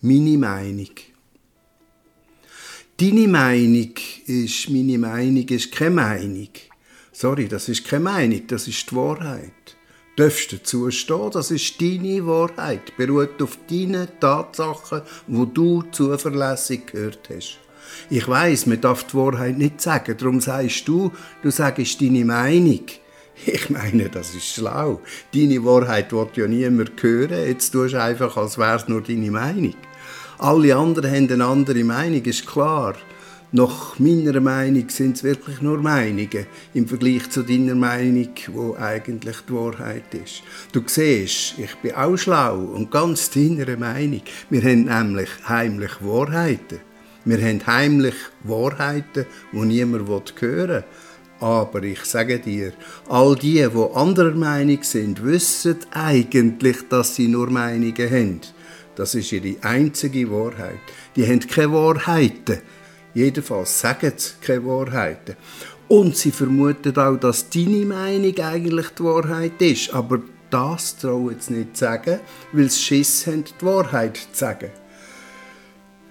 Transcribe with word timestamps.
meine 0.00 0.38
Meinung. 0.38 0.90
Deine 2.96 3.28
Meinung 3.28 3.94
ist 4.26 4.70
meine 4.70 4.98
Meinung, 4.98 5.48
ist 5.48 5.72
keine 5.72 5.90
Meinung. 5.94 6.48
Sorry, 7.12 7.48
das 7.48 7.68
ist 7.68 7.86
keine 7.86 8.04
Meinung, 8.04 8.46
das 8.46 8.68
ist 8.68 8.90
die 8.90 8.96
Wahrheit. 8.96 9.52
Du 10.16 10.24
darfst 10.24 10.52
dazu 10.52 10.90
stehen, 10.90 11.30
das 11.32 11.50
ist 11.50 11.80
deine 11.80 12.26
Wahrheit, 12.26 12.96
beruht 12.96 13.40
auf 13.40 13.58
deinen 13.68 14.08
Tatsachen, 14.20 15.02
wo 15.28 15.44
du 15.44 15.82
zuverlässig 15.92 16.86
gehört 16.86 17.28
hast. 17.32 17.58
Ich 18.10 18.26
weiß, 18.26 18.66
man 18.66 18.80
darf 18.80 19.04
die 19.04 19.14
Wahrheit 19.14 19.58
nicht 19.58 19.80
sagen, 19.80 20.16
darum 20.16 20.40
sagst 20.40 20.86
du, 20.88 21.12
du 21.42 21.50
sagst 21.50 22.00
deine 22.00 22.24
Meinung. 22.24 22.84
Ich 23.46 23.70
meine, 23.70 24.08
das 24.08 24.34
ist 24.34 24.54
schlau. 24.54 25.00
Deine 25.32 25.64
Wahrheit 25.64 26.12
wird 26.12 26.36
ja 26.36 26.48
niemand 26.48 27.00
hören. 27.00 27.46
Jetzt 27.46 27.70
tust 27.70 27.94
du 27.94 28.02
einfach, 28.02 28.36
als 28.36 28.58
wäre 28.58 28.76
es 28.76 28.88
nur 28.88 29.00
deine 29.00 29.30
Meinung. 29.30 29.74
Alle 30.40 30.76
anderen 30.76 31.10
haben 31.10 31.32
eine 31.32 31.44
andere 31.44 31.82
Meinung, 31.82 32.22
ist 32.22 32.46
klar. 32.46 32.94
Nach 33.50 33.98
meiner 33.98 34.40
Meinung 34.40 34.88
sind 34.88 35.16
es 35.16 35.24
wirklich 35.24 35.60
nur 35.62 35.78
Meinungen 35.78 36.46
im 36.74 36.86
Vergleich 36.86 37.28
zu 37.30 37.42
deiner 37.42 37.74
Meinung, 37.74 38.28
wo 38.52 38.76
eigentlich 38.78 39.36
die 39.48 39.52
Wahrheit 39.52 40.14
ist. 40.14 40.42
Du 40.70 40.80
siehst, 40.86 41.58
ich 41.58 41.74
bin 41.82 41.94
auch 41.94 42.16
schlau 42.16 42.56
und 42.56 42.88
ganz 42.90 43.30
deiner 43.30 43.76
Meinung. 43.76 44.22
Wir 44.48 44.62
haben 44.62 44.84
nämlich 44.84 45.30
heimlich 45.48 45.92
Wahrheiten. 46.00 46.78
Wir 47.24 47.38
haben 47.38 47.66
heimlich 47.66 48.16
Wahrheiten, 48.44 49.26
die 49.52 49.58
niemand 49.58 50.34
hören 50.38 50.68
will. 50.68 50.84
Aber 51.40 51.82
ich 51.82 52.04
sage 52.04 52.38
dir, 52.38 52.72
all 53.08 53.34
die, 53.34 53.66
die 53.66 53.94
anderer 53.94 54.34
Meinung 54.34 54.82
sind, 54.82 55.24
wissen 55.24 55.78
eigentlich, 55.92 56.88
dass 56.88 57.16
sie 57.16 57.26
nur 57.26 57.50
Meinungen 57.50 58.10
haben. 58.10 58.40
Das 58.98 59.14
ist 59.14 59.30
ihre 59.30 59.54
einzige 59.62 60.28
Wahrheit. 60.28 60.80
Die 61.14 61.24
haben 61.24 61.38
keine 61.38 61.72
Wahrheiten. 61.72 62.58
Jedenfalls 63.14 63.78
sagen 63.78 64.12
sie 64.16 64.32
keine 64.44 64.64
Wahrheiten. 64.66 65.36
Und 65.86 66.16
sie 66.16 66.32
vermuten 66.32 66.96
auch, 66.96 67.16
dass 67.16 67.48
deine 67.48 67.86
Meinung 67.86 68.36
eigentlich 68.40 68.88
die 68.98 69.04
Wahrheit 69.04 69.62
ist. 69.62 69.94
Aber 69.94 70.20
das 70.50 70.96
trauen 70.96 71.36
sie 71.38 71.52
nicht 71.52 71.76
zu 71.76 71.84
sagen, 71.84 72.18
weil 72.50 72.68
sie 72.68 72.80
Schiss 72.80 73.24
haben, 73.28 73.44
die 73.44 73.64
Wahrheit 73.64 74.16
zu 74.16 74.26
sagen. 74.32 74.70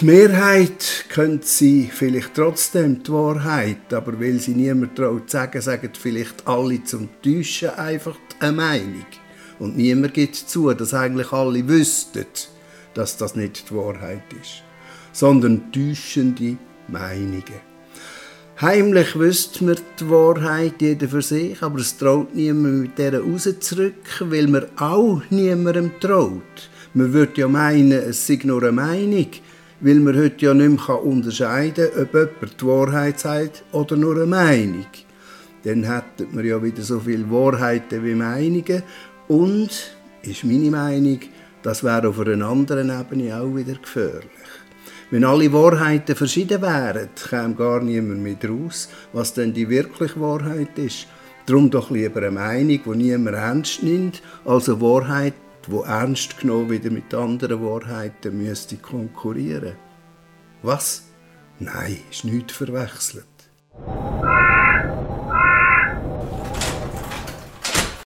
Die 0.00 0.04
Mehrheit 0.04 1.04
könnte 1.08 1.46
sie 1.46 1.88
vielleicht 1.88 2.34
trotzdem 2.34 3.00
die 3.04 3.12
Wahrheit, 3.12 3.94
aber 3.94 4.18
weil 4.18 4.40
sie 4.40 4.54
niemand 4.54 4.96
traut 4.96 5.30
zu 5.30 5.36
sagen, 5.36 5.60
sagen 5.60 5.90
vielleicht 5.96 6.48
alle 6.48 6.82
zum 6.82 7.08
Täuschen 7.22 7.70
einfach 7.70 8.16
eine 8.40 8.56
Meinung. 8.56 9.06
Und 9.60 9.76
niemand 9.76 10.14
gibt 10.14 10.34
zu, 10.34 10.74
dass 10.74 10.94
eigentlich 10.94 11.30
alle 11.30 11.68
wüssten, 11.68 12.26
dass 12.94 13.16
das 13.16 13.36
nicht 13.36 13.70
die 13.70 13.74
Wahrheit 13.74 14.22
ist, 14.40 14.62
sondern 15.12 15.72
täuschende 15.72 16.56
Meinungen. 16.88 17.72
Heimlich 18.60 19.18
wüsste 19.18 19.64
man 19.64 19.76
die 19.98 20.08
Wahrheit, 20.08 20.74
jeder 20.80 21.08
für 21.08 21.22
sich, 21.22 21.60
aber 21.62 21.80
es 21.80 21.96
traut 21.96 22.34
niemand 22.34 22.80
mit 22.82 22.98
dieser 22.98 23.20
rauszurücken, 23.20 24.30
weil 24.30 24.46
man 24.46 24.66
auch 24.76 25.20
niemandem 25.30 25.90
traut. 25.98 26.70
Man 26.94 27.12
würde 27.12 27.40
ja 27.40 27.48
meinen, 27.48 27.90
es 27.90 28.26
sei 28.26 28.38
nur 28.44 28.62
eine 28.62 28.72
Meinung, 28.72 29.26
weil 29.80 29.96
man 29.96 30.16
heute 30.16 30.46
ja 30.46 30.54
nicht 30.54 30.88
mehr 30.88 31.02
unterscheiden 31.02 31.88
kann, 31.92 32.02
ob 32.04 32.14
jemand 32.14 32.60
die 32.60 32.66
Wahrheit 32.66 33.18
sagt 33.18 33.64
oder 33.72 33.96
nur 33.96 34.14
eine 34.14 34.26
Meinung. 34.26 34.86
Dann 35.64 35.82
hätten 35.82 36.36
wir 36.36 36.44
ja 36.44 36.62
wieder 36.62 36.82
so 36.82 37.00
viele 37.00 37.28
Wahrheiten 37.30 38.04
wie 38.04 38.14
Meinungen 38.14 38.82
und, 39.26 39.70
ist 40.22 40.44
meine 40.44 40.70
Meinung, 40.70 41.18
das 41.62 41.84
wäre 41.84 42.08
auf 42.08 42.18
einer 42.20 42.46
anderen 42.46 42.90
Ebene 42.90 43.36
auch 43.36 43.54
wieder 43.54 43.74
gefährlich. 43.74 44.28
Wenn 45.10 45.24
alle 45.24 45.52
Wahrheiten 45.52 46.16
verschieden 46.16 46.62
wären, 46.62 47.10
käme 47.14 47.54
gar 47.54 47.82
niemand 47.82 48.22
mehr 48.22 48.36
raus, 48.48 48.88
was 49.12 49.34
denn 49.34 49.52
die 49.52 49.68
wirkliche 49.68 50.20
Wahrheit 50.20 50.78
ist. 50.78 51.06
Darum 51.46 51.70
doch 51.70 51.90
lieber 51.90 52.20
eine 52.20 52.30
Meinung, 52.30 52.80
die 52.84 52.96
niemand 52.96 53.36
ernst 53.36 53.82
nimmt, 53.82 54.22
als 54.44 54.68
eine 54.68 54.80
Wahrheit, 54.80 55.34
wo 55.68 55.82
ernst 55.82 56.38
genommen 56.38 56.70
wieder 56.70 56.90
mit 56.90 57.12
anderen 57.12 57.62
Wahrheiten 57.62 58.42
müsste 58.42 58.76
konkurrieren. 58.76 59.74
Was? 60.62 61.04
Nein, 61.58 61.98
ist 62.10 62.24
nicht 62.24 62.50
verwechselt. 62.50 63.26